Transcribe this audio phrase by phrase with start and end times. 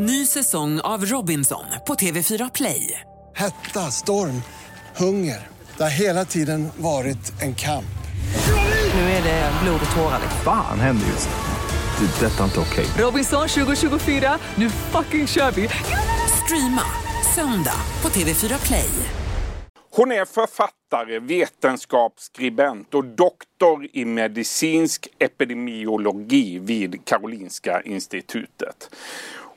[0.00, 3.00] Ny säsong av Robinson på TV4 Play.
[3.34, 4.42] Hetta, storm,
[4.96, 5.46] hunger.
[5.76, 7.98] Det har hela tiden varit en kamp.
[8.94, 10.20] Nu är det blod och tårar.
[10.44, 12.06] Fan händer just nu.
[12.06, 12.26] Det.
[12.26, 12.86] är Detta är inte okej.
[12.98, 15.68] Robinson 2024, nu fucking kör vi!
[16.44, 16.84] Streama
[17.34, 18.90] söndag på TV4 Play.
[19.90, 28.90] Hon är författare, vetenskapsskribent och doktor i medicinsk epidemiologi vid Karolinska institutet.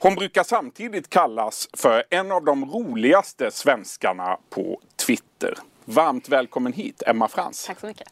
[0.03, 5.53] Hon brukar samtidigt kallas för en av de roligaste svenskarna på Twitter.
[5.85, 7.65] Varmt välkommen hit, Emma Frans.
[7.65, 8.07] Tack så mycket.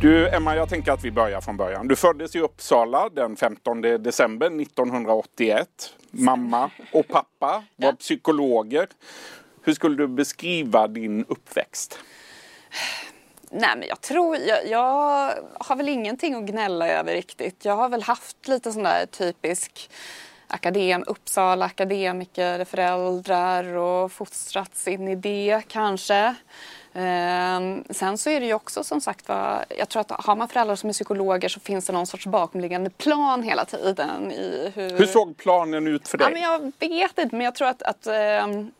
[0.00, 1.88] Du Emma, jag tänker att vi börjar från början.
[1.88, 5.68] Du föddes i Uppsala den 15 december 1981.
[6.10, 8.86] Mamma och pappa var psykologer.
[9.62, 11.98] Hur skulle du beskriva din uppväxt?
[13.50, 17.64] Nej men jag tror, jag, jag har väl ingenting att gnälla över riktigt.
[17.64, 19.90] Jag har väl haft lite sån där typisk
[20.46, 26.34] akadem, Uppsala akademiker, föräldrar och fostrats in i det kanske.
[26.94, 30.48] Ehm, sen så är det ju också som sagt var, jag tror att har man
[30.48, 34.98] föräldrar som är psykologer så finns det någon sorts bakomliggande plan hela tiden i hur...
[34.98, 36.26] Hur såg planen ut för dig?
[36.26, 38.70] Ja, men jag vet inte, men jag tror att, att ehm,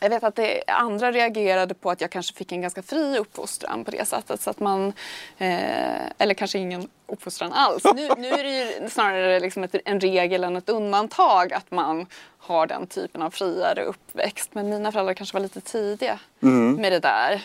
[0.00, 3.84] jag vet att det, andra reagerade på att jag kanske fick en ganska fri uppfostran
[3.84, 4.40] på det sättet.
[4.40, 4.92] Så att man,
[5.38, 7.84] eh, eller kanske ingen uppfostran alls.
[7.84, 12.06] Nu, nu är det ju snarare liksom ett, en regel än ett undantag att man
[12.38, 14.50] har den typen av friare uppväxt.
[14.52, 16.18] Men mina föräldrar kanske var lite tidiga
[16.78, 17.42] med det där.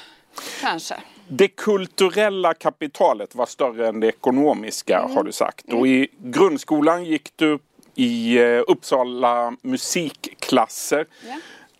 [0.61, 0.95] Kanske.
[1.27, 5.73] Det kulturella kapitalet var större än det ekonomiska har du sagt.
[5.73, 7.59] Och i grundskolan gick du
[7.95, 11.07] i eh, Uppsala musikklasser.
[11.27, 11.35] Ja.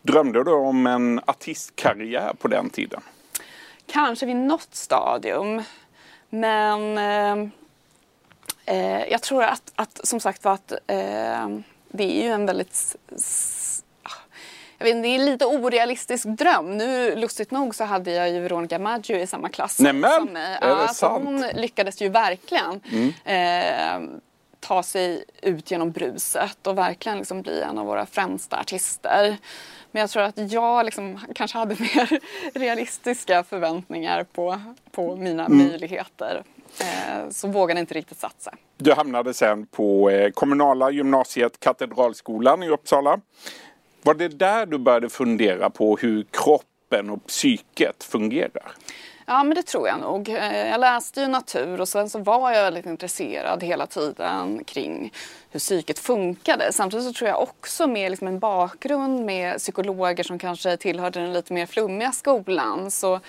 [0.06, 3.02] Drömde du om en artistkarriär på den tiden?
[3.86, 5.64] Kanske vid något stadium.
[6.30, 7.50] Men eh,
[8.66, 11.50] eh, jag tror att, att som sagt var att eh,
[11.90, 12.96] det är ju en väldigt
[14.04, 14.10] ah,
[14.78, 16.78] jag vet, det är en lite orealistisk dröm.
[16.78, 20.58] Nu lustigt nog så hade jag ju Veronica Maggio i samma klass Nämen, som mig.
[20.62, 21.28] är det så sant?
[21.28, 21.42] Mm.
[21.42, 22.82] hon lyckades ju verkligen
[23.24, 24.20] eh,
[24.68, 29.38] ta sig ut genom bruset och verkligen liksom bli en av våra främsta artister.
[29.92, 32.20] Men jag tror att jag liksom kanske hade mer
[32.60, 34.62] realistiska förväntningar på,
[34.92, 35.58] på mina Mm.
[35.68, 36.44] möjligheter.
[36.80, 38.54] Eh, så vågade inte riktigt satsa.
[38.78, 43.20] Du hamnade sen på eh, kommunala gymnasiet Katedralskolan i Uppsala.
[44.04, 48.72] Var det där du började fundera på hur kroppen och psyket fungerar?
[49.26, 50.30] Ja, men det tror jag nog.
[50.30, 55.14] Eh, jag läste ju natur och sen så var jag väldigt intresserad hela tiden kring
[55.50, 56.74] hur psyket funkade.
[56.74, 61.34] Samtidigt så tror jag också med liksom en bakgrund med psykologer som kanske tillhörde den
[61.34, 62.92] lite mer flummiga skolan.
[62.92, 63.20] Så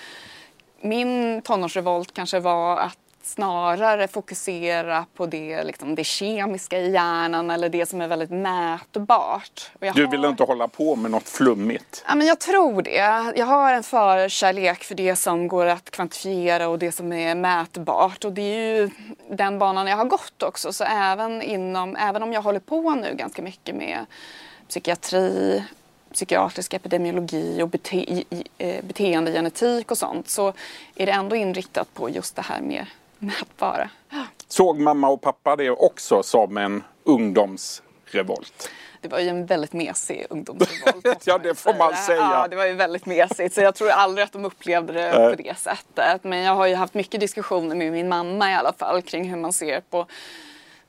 [0.81, 2.97] min tonårsrevolt kanske var att
[3.27, 9.71] snarare fokusera på det, liksom, det kemiska i hjärnan eller det som är väldigt mätbart.
[9.79, 12.03] Du har- ville inte hålla på med något flummigt.
[12.07, 12.95] Ja, men jag tror det.
[13.35, 18.25] Jag har en förkärlek för det som går att kvantifiera och det som är mätbart.
[18.25, 18.89] Och det är ju
[19.29, 20.73] den banan jag har gått också.
[20.73, 24.05] Så även, inom, även om jag håller på nu ganska mycket med
[24.69, 25.63] psykiatri,
[26.13, 28.23] psykiatrisk epidemiologi och bete,
[28.57, 30.53] eh, beteendegenetik och sånt så
[30.95, 32.85] är det ändå inriktat på just det här med
[33.25, 33.89] mätbara.
[34.47, 38.69] Såg mamma och pappa det också som en ungdomsrevolt?
[39.01, 41.21] Det var ju en väldigt mesig ungdomsrevolt.
[41.25, 42.17] Ja, det får man säga.
[42.17, 43.55] Ja, det var ju väldigt mesigt.
[43.55, 46.23] Så jag tror aldrig att de upplevde det på det sättet.
[46.23, 49.37] Men jag har ju haft mycket diskussioner med min mamma i alla fall kring hur
[49.37, 50.05] man ser på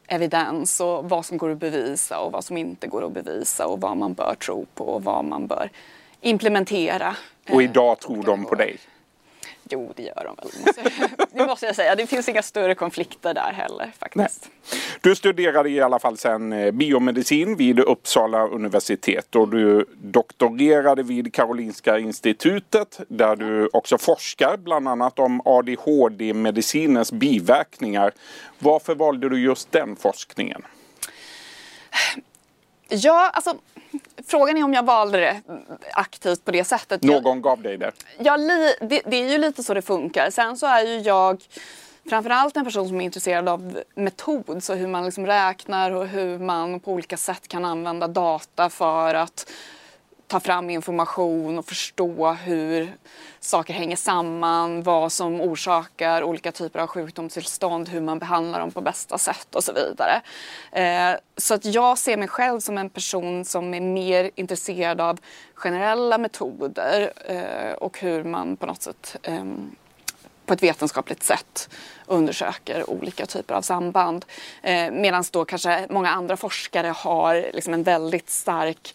[0.06, 3.81] evidens och vad som går att bevisa och vad som inte går att bevisa och
[3.81, 5.71] vad man bör tro på och vad man bör
[6.21, 7.16] implementera.
[7.50, 8.78] Och Eh, idag tror de på dig.
[9.70, 10.64] Jo, det gör de väl.
[10.66, 11.94] måste Det måste jag säga.
[11.94, 14.48] Det finns inga större konflikter där heller faktiskt.
[15.00, 21.34] Du studerade i alla fall sen eh, biomedicin vid Uppsala universitet och du doktorerade vid
[21.34, 28.12] Karolinska institutet där du också forskar bland annat om ADHD-medicinens biverkningar.
[28.59, 30.62] Varför valde du just den forskningen?
[32.88, 33.54] Ja, alltså
[34.26, 35.40] frågan är om jag valde det
[35.92, 37.04] aktivt på det sättet.
[37.04, 37.92] Jag- Någon gav dig det?
[38.18, 40.30] Ja, li, det, det är ju lite så det funkar.
[40.30, 41.44] Sen så är ju jag
[42.10, 46.38] framförallt en person som är intresserad av metod, så hur man liksom räknar och hur
[46.38, 49.50] man på olika sätt kan använda data för att
[50.28, 52.97] ta fram information och förstå hur
[53.41, 58.80] saker hänger samman, vad som orsakar olika typer av sjukdomstillstånd, hur man behandlar dem på
[58.80, 60.22] bästa sätt och så vidare.
[60.72, 65.19] Eh, så att jag ser mig själv som en person som är mer intresserad av
[65.54, 69.71] generella metoder eh, och hur man på något sätt ehm,
[70.47, 71.69] på ett vetenskapligt sätt
[72.07, 74.24] undersöker olika typer av samband.
[74.63, 78.95] Eh, Medan då kanske många andra forskare har liksom en väldigt stark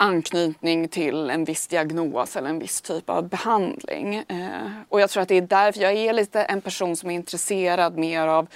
[0.00, 4.14] anknytning till en viss diagnos eller en viss typ av behandling.
[4.14, 7.14] Eh, och jag tror att det är därför jag är lite en person som är
[7.14, 8.46] intresserad mer av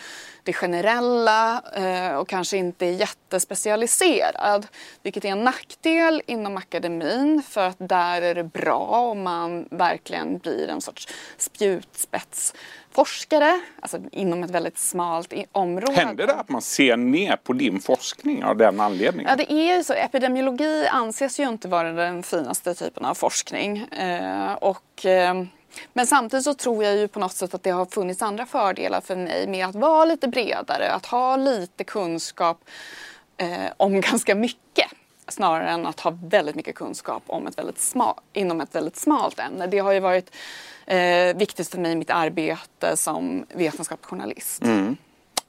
[0.44, 4.66] det generella eh, och kanske inte är jättespecialiserad.
[5.02, 10.38] Vilket är en nackdel inom akademin för att där är det bra om man verkligen
[10.38, 15.92] blir en sorts spjutspetsforskare, alltså inom ett väldigt smalt område.
[15.92, 19.30] Händer det att man ser ner på din forskning av den anledningen?
[19.30, 19.92] Ja, det är ju så.
[19.92, 23.78] Epidemiologi anses ju inte vara den finaste typen av forskning.
[23.78, 25.44] Eh, och, eh,
[25.92, 29.00] men samtidigt så tror jag ju på något sätt att det har funnits andra fördelar
[29.00, 32.64] för mig med att vara lite bredare, att ha lite kunskap
[33.36, 34.90] eh, om ganska mycket
[35.28, 39.38] snarare än att ha väldigt mycket kunskap om ett väldigt smal, inom ett väldigt smalt
[39.38, 39.66] ämne.
[39.66, 40.34] Det har ju varit
[40.86, 44.62] eh, viktigt för mig i mitt arbete som vetenskapsjournalist.
[44.62, 44.96] Mm.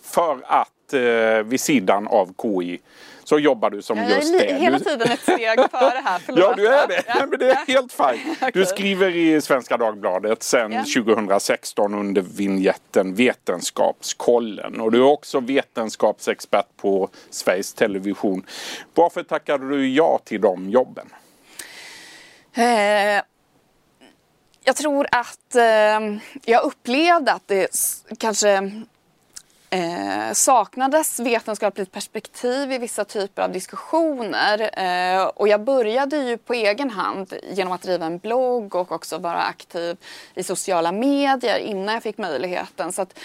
[0.02, 2.80] För att eh, vid sidan av KI
[3.24, 4.54] så jobbar du som jag just är det.
[4.54, 6.40] hela Du- tiden ett steg före här, förlåt.
[6.44, 7.04] Ja, du är det.
[7.08, 7.26] Ja.
[7.30, 8.40] Men det är helt fint.
[8.54, 10.84] Du skriver i Svenska Dagbladet sedan Ja.
[11.04, 14.82] 2016 under vignetten Vetenskapskollen.
[14.82, 18.46] Och du är också vetenskapsexpert på Sveriges Television.
[18.94, 21.10] Varför tackade du ja till de jobben?
[22.54, 23.22] Eh,
[24.64, 27.68] jag tror att eh, jag upplevde att det
[28.20, 28.72] kanske
[29.76, 34.70] eh, saknades vetenskapligt perspektiv i vissa typer av diskussioner.
[34.80, 39.18] Eh, och jag började ju på egen hand genom att driva en blogg och också
[39.18, 39.98] vara aktiv
[40.36, 42.92] i sociala medier innan jag fick möjligheten.
[42.92, 43.20] Så att,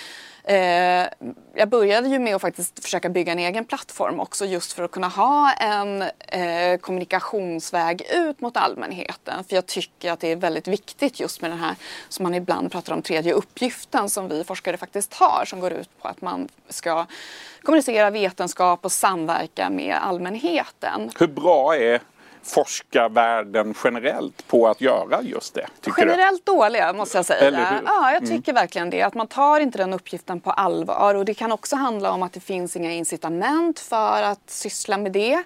[0.51, 1.07] eh,
[1.55, 4.91] jag började ju med att faktiskt försöka bygga en egen plattform också just för att
[4.91, 9.45] kunna ha en eh, kommunikationsväg ut mot allmänheten.
[9.45, 11.75] För jag tycker att det är väldigt viktigt just med den här
[12.09, 16.03] som man ibland pratar om tredje uppgiften som vi forskare faktiskt har som går ut
[16.03, 17.07] på att man ska
[17.63, 21.11] kommunicera vetenskap och samverka med allmänheten.
[21.19, 22.01] Hur bra är
[22.43, 25.67] forskarvärlden generellt på att göra just det?
[25.81, 26.11] Tycker du?
[26.11, 27.49] Generellt dåliga måste jag säga.
[27.49, 27.85] Mm.
[27.87, 29.03] Ja, jag tycker verkligen det.
[29.03, 31.15] Att man tar inte den uppgiften på allvar.
[31.15, 35.13] Och det kan också handla om att det finns inga incitament för att syssla med
[35.13, 35.43] det.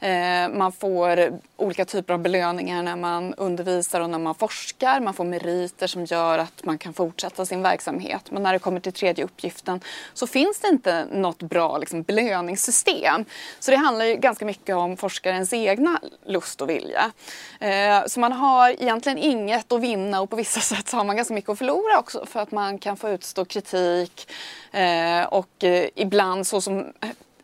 [0.00, 5.00] Eh, man får olika typer av belöningar när man undervisar och när man forskar.
[5.00, 8.30] Man får meriter som gör att man kan fortsätta sin verksamhet.
[8.30, 9.80] Men när det kommer till tredje uppgiften
[10.14, 13.24] så finns det inte något bra liksom, belöningssystem.
[13.60, 16.00] Så det handlar ju ganska mycket om forskarens egna
[16.36, 17.12] lust och vilja.
[17.60, 21.16] Eh, så man har egentligen inget att vinna och på vissa sätt så har man
[21.16, 24.30] ganska mycket att förlora också för att man kan få utstå kritik
[24.72, 26.92] eh, och eh, ibland så som,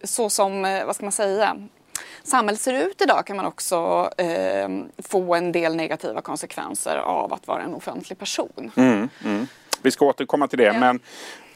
[0.03, 1.57] så som, vad ska man säga,
[2.23, 4.69] samhället ser ut idag kan man också eh,
[4.99, 8.71] få en del negativa konsekvenser av att vara en offentlig person.
[9.83, 10.65] Vi ska återkomma till det.
[10.65, 10.79] Ja.
[10.79, 11.01] Men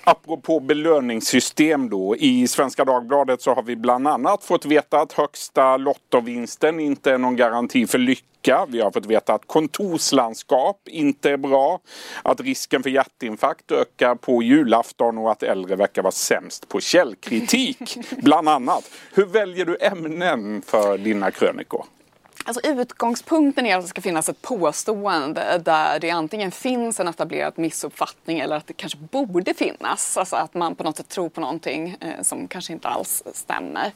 [0.06, 2.17] apropå belöningssystem då.
[2.17, 7.19] I Svenska Dagbladet så har vi bland annat fått veta att högsta lottovinsten inte är
[7.19, 8.67] någon garanti för lycka.
[8.69, 11.81] Vi har fått veta att kontorslandskap inte är bra.
[12.23, 17.99] Att risken för hjärtinfarkt ökar på julafton och att äldre verkar vara sämst på källkritik.
[18.23, 18.91] bland annat.
[19.14, 21.85] Hur väljer du ämnen för dina krönikor?
[22.46, 27.53] Alltså utgångspunkten är att det ska finnas ett påstående där det antingen finns en etablerad
[27.56, 30.17] missuppfattning eller att det kanske borde finnas.
[30.17, 33.93] Alltså att man på något sätt tror på någonting eh, som kanske inte alls stämmer.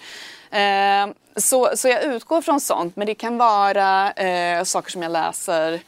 [0.50, 5.12] Eh, så, så jag utgår från sånt, men det kan vara eh, saker som jag
[5.12, 5.80] läser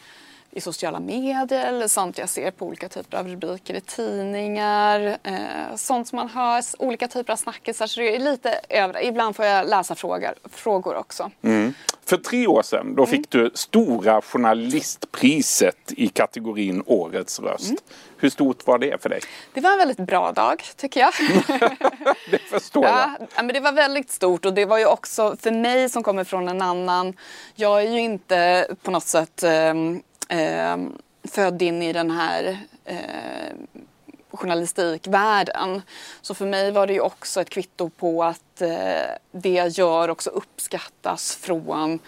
[0.55, 5.19] i sociala medier eller sånt jag ser på olika typer av rubriker i tidningar.
[5.23, 7.87] Eh, sånt som man hör, olika typer av snackisar.
[7.87, 9.05] Så det är lite över.
[9.05, 11.31] Ibland får jag läsa frågor, frågor också.
[12.05, 17.73] För tre år sedan då fick du Stora Journalistpriset i kategorin Årets röst.
[18.17, 19.21] Hur stort var det för dig?
[19.55, 21.13] Det var en väldigt bra dag tycker jag.
[22.31, 22.95] Det förstår jag.
[22.95, 26.03] ja, ja, men det var väldigt stort och det var ju också för mig som
[26.03, 27.17] kommer från en annan.
[27.55, 30.03] Jag är ju inte på något sätt ehm,
[30.33, 30.77] eh,
[31.25, 33.55] född in i den här eh,
[34.31, 35.83] journalistikvärlden.
[36.23, 40.11] Så för mig var det ju också ett kvitto på att eh, det jag gör
[40.11, 41.99] också uppskattas från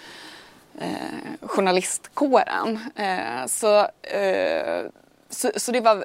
[0.78, 2.80] eh, journalistkåren.
[2.96, 4.84] Eh, så eh,
[5.30, 6.04] så, så, det var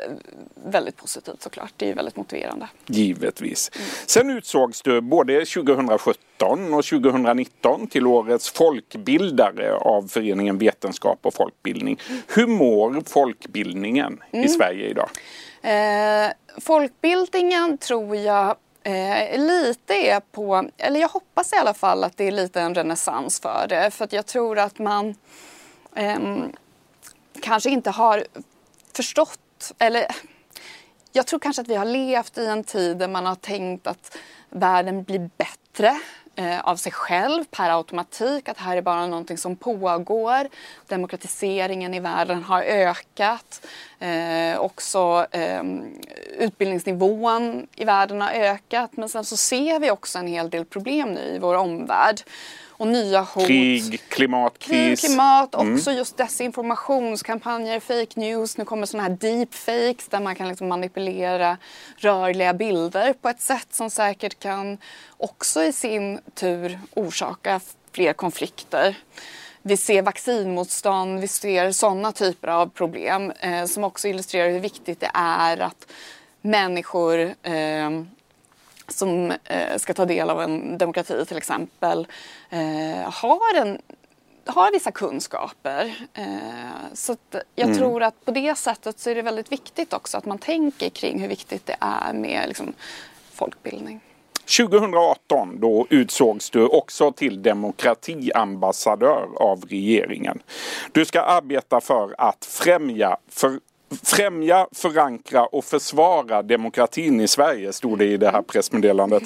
[0.54, 1.74] väldigt positivt såklart.
[1.78, 2.68] Det är väldigt motiverande.
[2.88, 3.72] Givetvis.
[3.76, 3.88] Mm.
[4.06, 12.00] Sen utsågs du både 2017 och 2019 till årets folkbildare av föreningen Vetenskap och folkbildning.
[12.10, 12.22] Mm.
[12.28, 14.46] Hur mår folkbildningen mm.
[14.46, 15.10] i Sverige idag?
[15.62, 22.18] Eh, folkbildningen tror jag eh, lite är på, eller jag hoppas i alla fall att
[22.18, 23.92] det är lite en renässans för det.
[23.92, 25.16] För att jag tror att man
[25.96, 26.20] eh,
[27.42, 28.24] kanske inte har
[29.00, 30.06] förstått, eller
[31.12, 34.18] jag tror kanske att vi har levt i en tid där man har tänkt att
[34.50, 36.00] världen blir bättre
[36.36, 40.50] eh, av sig själv per automatik, att här är bara någonting som pågår.
[40.88, 43.68] Demokratiseringen i världen har ökat.
[44.00, 45.64] Eh, också eh,
[46.38, 48.98] utbildningsnivån i världen har ökat.
[48.98, 52.22] Men sen så ser vi också en hel del problem nu i vår omvärld
[52.80, 53.48] och nya hot.
[53.48, 55.02] Krig, klimatkris.
[55.02, 55.74] Krig, klimat, mm.
[55.76, 58.58] också just desinformationskampanjer, fake news.
[58.58, 61.58] Nu kommer sådana här deepfakes där man kan liksom manipulera
[61.98, 64.78] rörliga bilder på ett sätt som säkert kan
[65.18, 67.60] också i sin tur orsaka
[67.92, 68.96] fler konflikter.
[69.62, 75.00] Vi ser vaccinmotstånd, vi ser sådana typer av problem eh, som också illustrerar hur viktigt
[75.00, 75.92] det är att
[76.42, 77.90] människor eh,
[78.90, 82.08] som eh, ska ta del av en demokrati till exempel
[82.50, 83.82] eh, har, en,
[84.46, 86.08] har vissa kunskaper.
[86.14, 86.26] Eh,
[86.94, 87.16] så
[87.56, 87.78] jag mm.
[87.78, 91.20] tror att på det sättet så är det väldigt viktigt också att man tänker kring
[91.20, 92.74] hur viktigt det är med liksom,
[93.34, 94.02] folkbildning.
[94.58, 100.40] 2018 då utsågs du också till demokratiambassadör av regeringen.
[100.92, 103.60] Du ska arbeta för att främja för
[104.04, 109.24] Främja, förankra och försvara demokratin i Sverige, stod det i det här pressmeddelandet.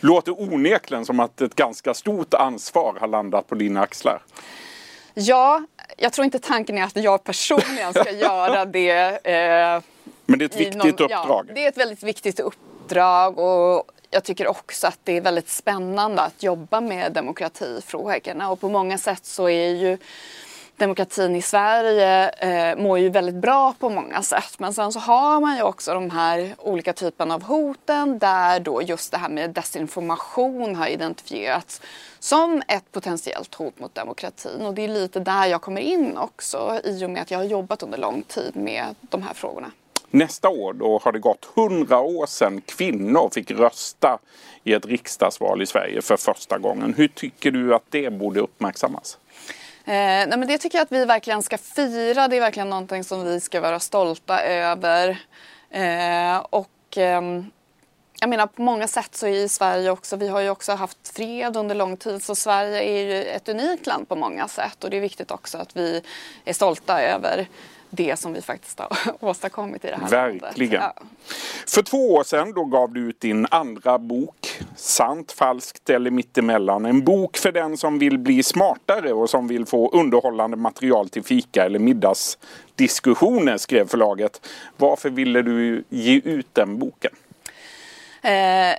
[0.00, 4.22] Låter onekligen som att ett ganska stort ansvar har landat på dina axlar.
[5.14, 5.62] Ja,
[5.96, 9.26] jag tror inte tanken är att jag personligen ska göra det.
[9.26, 9.82] Eh,
[10.26, 11.10] Men det är ett viktigt någon, uppdrag.
[11.10, 15.48] Ja, det är ett väldigt viktigt uppdrag och jag tycker också att det är väldigt
[15.48, 19.98] spännande att jobba med demokratifrågorna och på många sätt så är ju
[20.76, 24.58] demokratin i Sverige eh, mår ju väldigt bra på många sätt.
[24.58, 28.82] Men sen så har man ju också de här olika typerna av hoten där då
[28.82, 31.80] just det här med desinformation har identifierats
[32.18, 34.60] som ett potentiellt hot mot demokratin.
[34.60, 37.44] Och det är lite där jag kommer in också i och med att jag har
[37.44, 39.70] jobbat under lång tid med de här frågorna.
[40.10, 44.18] Nästa år då har det gått hundra år sedan kvinnor fick rösta
[44.64, 46.94] i ett riksdagsval i Sverige för första gången.
[46.96, 49.18] Hur tycker du att det borde uppmärksammas?
[49.86, 49.92] Eh,
[50.28, 52.28] nej, men det tycker jag att vi verkligen ska fira.
[52.28, 55.18] Det är verkligen någonting som vi ska vara stolta över.
[55.70, 57.22] Eh, och eh,
[58.20, 61.08] jag menar på många sätt så är i Sverige också, vi har ju också haft
[61.08, 64.90] fred under lång tid så Sverige är ju ett unikt land på många sätt och
[64.90, 66.02] det är viktigt också att vi
[66.44, 67.48] är stolta över
[67.94, 68.88] det som vi faktiskt har
[69.20, 70.82] åstadkommit i det här Verkligen.
[70.82, 70.94] Ja.
[71.66, 76.84] För två år sedan då gav du ut din andra bok Sant, falskt eller mittemellan.
[76.84, 81.22] En bok för den som vill bli smartare och som vill få underhållande material till
[81.22, 84.46] fika eller middagsdiskussioner skrev förlaget.
[84.76, 87.12] Varför ville du ge ut den boken?
[88.22, 88.78] Eh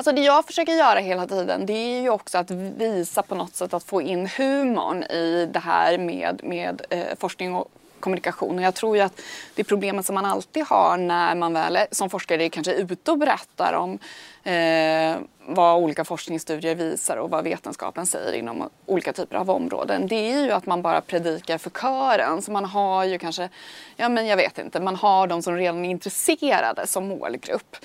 [0.00, 3.54] Alltså det jag försöker göra hela tiden det är ju också att visa på något
[3.54, 7.68] sätt att få in humorn i det här med, med eh, forskning och
[8.00, 8.58] kommunikation.
[8.58, 9.20] Och jag tror ju att
[9.54, 13.18] det problemet som man alltid har när man väl som forskare är kanske ute och
[13.18, 13.98] berättar om
[14.44, 15.16] eh,
[15.46, 20.06] vad olika forskningsstudier visar och vad vetenskapen säger inom olika typer av områden.
[20.06, 22.42] Det är ju att man bara predikar för kören.
[22.42, 23.48] Så man har ju kanske,
[23.96, 27.76] ja men jag vet inte, man har de som redan är intresserade som målgrupp.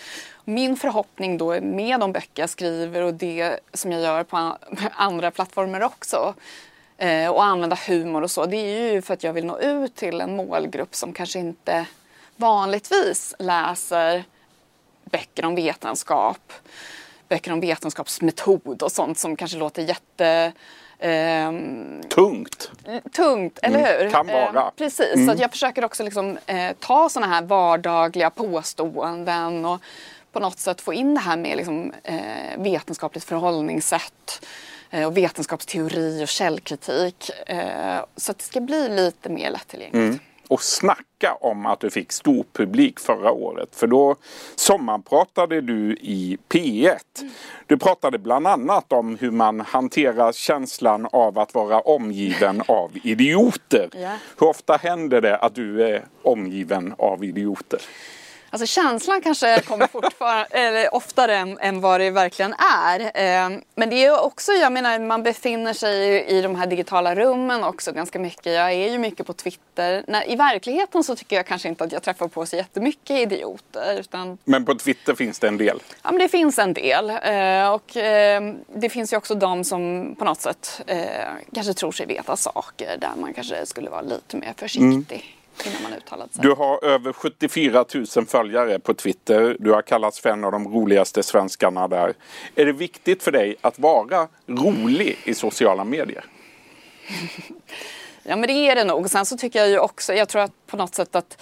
[0.47, 4.37] Min förhoppning då med de böcker jag skriver och det som jag gör på
[4.95, 6.33] andra plattformar också
[6.97, 9.95] eh, och använda humor och så, det är ju för att jag vill nå ut
[9.95, 11.85] till en målgrupp som kanske inte
[12.35, 14.23] vanligtvis läser
[15.03, 16.53] böcker om vetenskap,
[17.29, 20.53] böcker om vetenskapsmetod och sånt som kanske låter jätte
[20.99, 21.51] Eh,
[22.09, 22.71] tungt.
[23.15, 24.11] Tungt, eller mm, hur?
[24.11, 24.61] Kan vara.
[24.61, 25.37] Eh, precis, mm.
[25.37, 29.81] så jag försöker också liksom, eh, ta sådana här vardagliga påståenden och
[30.35, 34.45] på något sätt få in det här med liksom, eh, vetenskapligt förhållningssätt
[34.89, 37.29] eh, och vetenskapsteori och källkritik.
[37.47, 39.95] Eh, så att det ska bli lite mer lättillgängligt.
[39.95, 40.19] Mm.
[40.47, 43.75] Och snacka om att du fick stor publik förra året.
[43.75, 44.15] För då
[44.55, 46.97] sommarpratade du i P1.
[47.67, 53.89] Du pratade bland annat om hur man hanterar känslan av att vara omgiven av idioter.
[53.95, 54.17] Yeah.
[54.39, 57.79] Hur ofta händer det att du är omgiven av idioter?
[58.55, 62.99] Alltså känslan kanske kommer fortfarande, eller oftare än, än vad det verkligen är.
[62.99, 67.15] Eh, men det är också, jag menar man befinner sig i, i de här digitala
[67.15, 68.45] rummen också ganska mycket.
[68.45, 70.05] Jag är ju mycket på Twitter.
[70.07, 73.99] När, I verkligheten så tycker jag kanske inte att jag träffar på så jättemycket idioter.
[73.99, 75.83] Utan, Men på Twitter finns det en del.
[76.03, 77.09] ja men det finns en del.
[77.09, 80.99] Eh, och eh, det finns ju också de som på något sätt eh,
[81.53, 85.35] kanske tror sig veta saker där man kanske skulle vara lite mer försiktig.
[85.65, 86.43] Innan man uttalat sig.
[86.43, 87.85] Du har över 74
[88.15, 89.57] 000 följare på Twitter.
[89.59, 92.13] Du har kallats för en av de roligaste svenskarna där.
[92.55, 96.25] Är det viktigt för dig att vara rolig i sociala medier?
[98.27, 99.09] Ja men det är det nog.
[99.09, 101.41] Sen så tycker jag ju också, jag tror att på något sätt att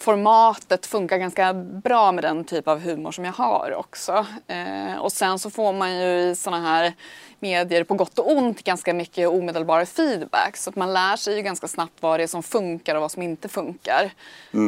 [0.00, 4.26] formatet funkar ganska bra med den typ av humor som jag har också.
[4.46, 6.92] Eh, och sen så får man ju i sådana här
[7.38, 10.56] medier på gott och ont ganska mycket omedelbar feedback.
[10.56, 13.12] Så att man lär sig ju ganska snabbt vad det är som funkar och vad
[13.12, 14.10] som inte funkar.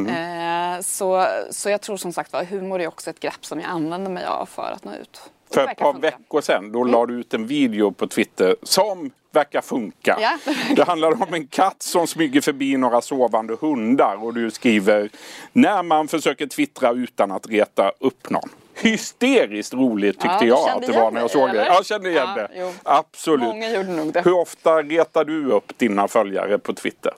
[0.07, 3.69] Eh, så, så jag tror som sagt var humor är också ett grepp som jag
[3.69, 5.21] använder mig av för att nå ut.
[5.53, 6.07] För ett par funka.
[6.07, 10.17] veckor sedan då la du ut en video på Twitter som verkar funka.
[10.21, 10.37] Ja.
[10.75, 15.09] Det handlar om en katt som smyger förbi några sovande hundar och du skriver
[15.53, 18.49] när man försöker twittra utan att reta upp någon.
[18.81, 21.65] Hysteriskt roligt tyckte Ja, jag att det var när jag såg det.
[21.65, 22.49] Jag kände igen Ja, det.
[22.55, 22.71] jo.
[22.83, 24.25] Absolut.
[24.25, 27.13] Hur ofta retar du upp dina följare på Twitter?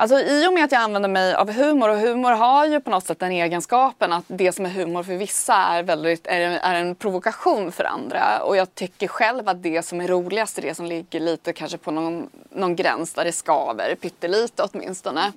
[0.00, 2.90] Alltså i och med att jag använder mig av humor och humor har ju på
[2.90, 6.74] något sätt den egenskapen att det som är humor för vissa är, väldigt, är, är
[6.74, 8.42] en provokation för andra.
[8.42, 11.78] Och jag tycker själv att det som är roligast är det som ligger lite kanske
[11.78, 15.32] på någon, någon gräns där det skaver pyttelite åtminstone.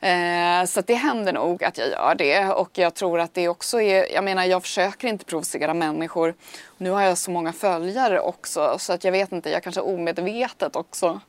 [0.00, 3.80] Eh, så det händer nog att jag gör det och jag tror att det också
[3.80, 6.34] är, jag menar jag försöker inte provocera människor.
[6.76, 10.76] Nu har jag så många följare också så att jag vet inte, jag kanske omedvetet
[10.76, 11.20] också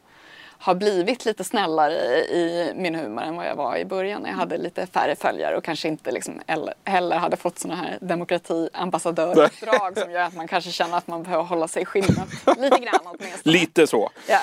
[0.59, 1.93] har blivit lite snällare
[2.25, 4.21] i min humor än vad jag var i början.
[4.21, 6.41] när Jag hade lite färre följare och kanske inte liksom
[6.85, 11.43] heller- hade fått såna här demokratiambassadöruppdrag som gör att man kanske känner att man behöver
[11.43, 12.17] hålla sig skinnet
[12.57, 13.53] lite grann åtminstone.
[13.53, 14.09] Lite så.
[14.27, 14.39] Ja.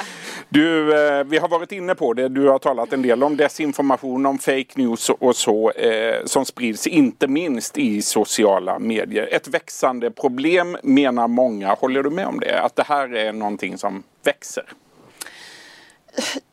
[0.49, 2.29] Du, eh, vi har varit inne på det.
[2.29, 6.87] Du har talat en del om desinformation, om fake news och så eh, som sprids
[6.87, 9.29] inte minst i sociala medier.
[9.33, 11.75] Ett växande problem menar många.
[11.75, 12.61] Håller du med om det?
[12.61, 14.65] Att det här är någonting som växer?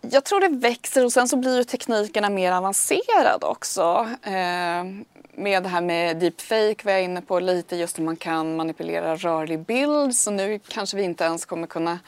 [0.02, 4.08] Jag tror det växer och sen så blir ju teknikerna mer avancerade också.
[4.24, 4.84] Eh,
[5.36, 9.16] med det här med deepfake var jag inne på lite just hur man kan manipulera
[9.16, 10.16] rörlig bild.
[10.16, 12.00] Så nu kanske vi inte ens kommer kunna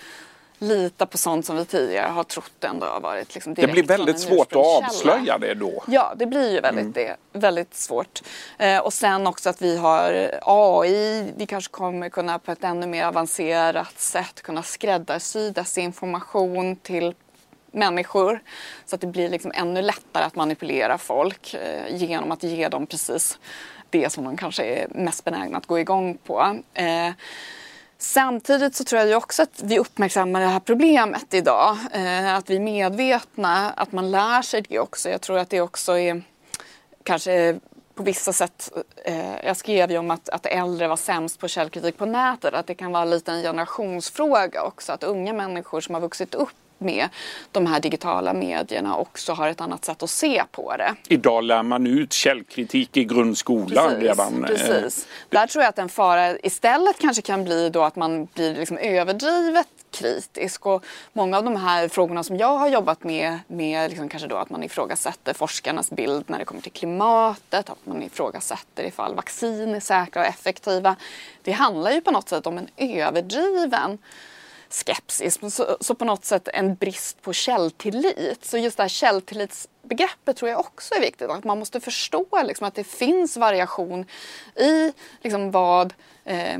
[0.57, 4.19] lita på sånt som vi tidigare har trott ändå har varit liksom Det blir väldigt
[4.19, 5.83] svårt att avslöja det då.
[5.87, 8.21] Ja, det blir ju väldigt, det, väldigt svårt.
[8.57, 11.33] Eh, och sen också att vi har AI.
[11.37, 17.13] Vi kanske kommer kunna på ett ännu mer avancerat sätt kunna skräddarsy desinformation till
[17.73, 18.39] människor.
[18.85, 22.85] Så att det blir liksom ännu lättare att manipulera folk eh, genom att ge dem
[22.85, 23.39] precis
[23.89, 26.59] det som de kanske är mest benägna att gå igång på.
[26.73, 27.11] Eh,
[27.97, 31.77] Samtidigt så tror jag ju också att vi uppmärksammar det här problemet idag.
[31.91, 35.09] Eh, att vi är medvetna, att man lär sig det också.
[35.09, 36.21] Jag tror att det också är
[37.03, 37.59] kanske
[37.95, 38.71] på vissa sätt,
[39.05, 42.67] eh, jag skrev ju om att, att äldre var sämst på källkritik på nätet, att
[42.67, 44.91] det kan vara lite en generationsfråga också.
[44.91, 47.09] Att unga människor som har vuxit upp med
[47.51, 50.95] de här digitala medierna också har ett annat sätt att se på det.
[51.07, 54.43] Idag lär man ut källkritik i grundskolan redan.
[54.43, 55.07] Eh, Precis.
[55.29, 58.77] Där tror jag att en fara istället kanske kan bli då att man blir liksom
[58.77, 60.65] överdrivet kritisk.
[60.65, 64.35] Och många av de här frågorna som jag har jobbat med, med liksom kanske då
[64.35, 69.75] att man ifrågasätter forskarnas bild när det kommer till klimatet, att man ifrågasätter ifall vaccin
[69.75, 70.95] är säkra och effektiva.
[71.41, 73.97] Det handlar ju på något sätt om en överdriven
[74.73, 78.45] skepsis, så, så på något sätt en brist på källtillit.
[78.45, 81.29] Så just det här källtillitsbegreppet tror jag också är viktigt.
[81.29, 84.05] Att man måste förstå liksom, att det finns variation
[84.55, 85.93] i liksom, vad
[86.25, 86.59] eh,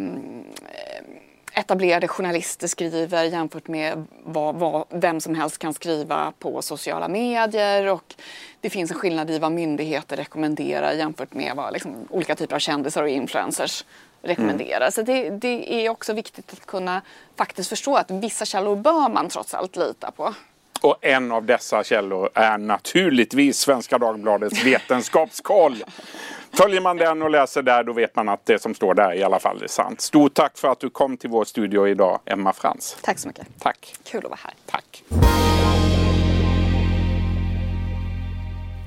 [1.53, 7.87] etablerade journalister skriver jämfört med vad, vad, vem som helst kan skriva på sociala medier.
[7.87, 8.15] Och
[8.61, 12.59] det finns en skillnad i vad myndigheter rekommenderar jämfört med vad liksom, olika typer av
[12.59, 13.85] kändisar och influencers
[14.21, 14.89] rekommenderar.
[14.89, 17.01] Så det, det är också viktigt att kunna
[17.37, 20.33] faktiskt förstå att vissa källor bör man trots allt lita på.
[20.81, 25.83] Och en av dessa källor är naturligtvis Svenska Dagbladets vetenskapskoll.
[26.53, 29.23] Följer man den och läser där då vet man att det som står där i
[29.23, 30.01] alla fall är sant.
[30.01, 32.97] Stort tack för att du kom till vår studio idag, Emma Frans.
[33.01, 33.47] Tack så mycket.
[33.59, 33.95] Tack.
[34.03, 34.53] Kul att vara här.
[34.65, 35.03] Tack.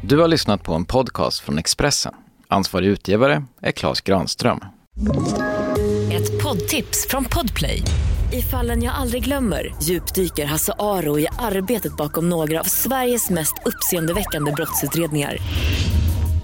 [0.03, 2.15] Du har lyssnat på en podcast från Expressen.
[2.49, 4.61] Ansvarig utgivare är Klas Granström.
[6.13, 7.83] Ett poddtips från Podplay.
[8.33, 13.55] I fallen jag aldrig glömmer djupdyker Hasse Aro i arbetet bakom några av Sveriges mest
[13.65, 15.37] uppseendeväckande brottsutredningar.